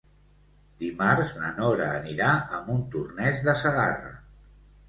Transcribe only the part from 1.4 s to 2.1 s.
na Nora